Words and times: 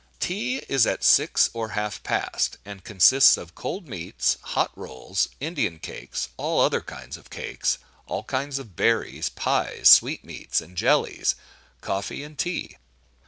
"Tea" 0.19 0.63
is 0.67 0.87
at 0.87 1.03
six 1.03 1.51
or 1.53 1.69
half 1.77 2.01
past, 2.01 2.57
and 2.65 2.83
consists 2.83 3.37
of 3.37 3.53
cold 3.53 3.87
meats, 3.87 4.35
hot 4.41 4.71
rolls, 4.75 5.29
Indian 5.39 5.77
cakes, 5.77 6.29
all 6.37 6.59
other 6.59 6.81
kinds 6.81 7.17
of 7.17 7.29
cakes, 7.29 7.77
all 8.07 8.23
kinds 8.23 8.57
of 8.57 8.75
berries, 8.75 9.29
pies, 9.29 9.89
sweetmeats, 9.89 10.59
and 10.59 10.75
jellies, 10.75 11.35
coffee 11.81 12.23
and 12.23 12.39
tea. 12.39 12.77